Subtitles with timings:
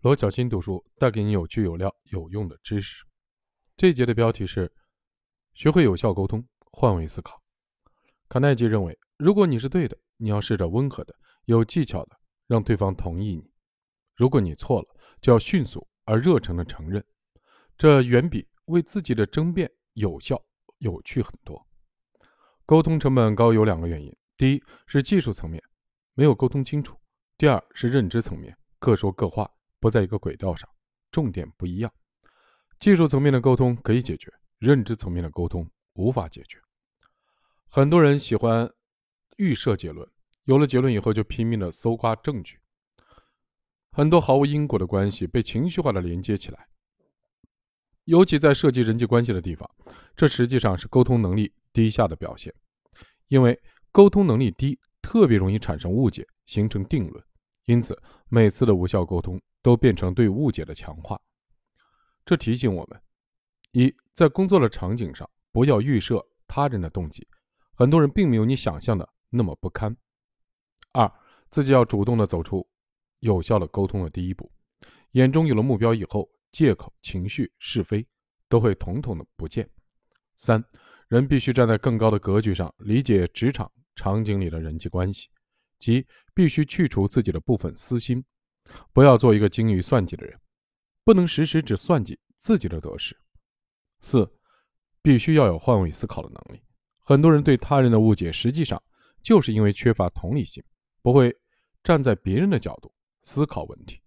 [0.00, 3.04] 罗小新读书带给你有趣、有料、有用的知识。
[3.76, 4.72] 这一节的标题是
[5.54, 7.42] “学会有效沟通，换位思考”。
[8.30, 11.12] 卡耐基认为，如果你是对的，你要试着温和的、
[11.46, 12.16] 有技巧的
[12.46, 13.42] 让对方同意你；
[14.14, 14.86] 如果你错了，
[15.20, 17.04] 就要迅速而热诚的承认。
[17.76, 20.40] 这远比为自己的争辩有效、
[20.78, 21.66] 有趣很多。
[22.64, 25.60] 沟通成本高有两个原因：第一是技术层面
[26.14, 26.94] 没有沟通清楚；
[27.36, 29.50] 第二是认知层面各说各话。
[29.80, 30.68] 不在一个轨道上，
[31.10, 31.92] 重点不一样。
[32.80, 36.58] 技术层面的沟通可以解决，认知层面的沟通无法解决。
[37.68, 38.70] 很多人喜欢
[39.36, 40.08] 预设结论，
[40.44, 42.58] 有了结论以后就拼命的搜刮证据，
[43.90, 46.68] 很多毫无因果的关系被情绪化的连接起来。
[48.04, 49.68] 尤其在涉及人际关系的地方，
[50.16, 52.54] 这实际上是沟通能力低下的表现。
[53.26, 53.60] 因为
[53.92, 57.22] 沟通能力低，特别容易产生误解，形成定论。
[57.66, 58.00] 因此，
[58.30, 59.38] 每次的无效沟通。
[59.62, 61.20] 都变成对误解的强化，
[62.24, 63.00] 这提醒我们：
[63.72, 67.26] 一，在工作的场景上，不要预设他人的动机，
[67.74, 69.92] 很多人并没有你想象的那么不堪；
[70.92, 71.10] 二，
[71.50, 72.66] 自己要主动的走出
[73.20, 74.50] 有效的沟通的第一步，
[75.12, 78.06] 眼中有了目标以后，借口、情绪、是非
[78.48, 79.66] 都会统统的不见；
[80.36, 80.64] 三，
[81.08, 85.28] 人必须站在更高的格局上，理解职场场景里的人际关系，
[85.78, 88.24] 即必须去除自己的部分私心。
[88.92, 90.38] 不要做一个精于算计的人，
[91.04, 93.16] 不能时时只算计自己的得失。
[94.00, 94.30] 四，
[95.02, 96.62] 必须要有换位思考的能力。
[96.98, 98.82] 很多人对他人的误解，实际上
[99.22, 100.62] 就是因为缺乏同理心，
[101.02, 101.34] 不会
[101.82, 104.00] 站在别人的角度思考问题。